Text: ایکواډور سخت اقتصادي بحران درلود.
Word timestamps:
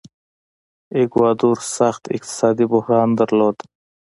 ایکواډور 0.97 1.57
سخت 1.77 2.03
اقتصادي 2.15 2.65
بحران 2.73 3.09
درلود. 3.19 3.57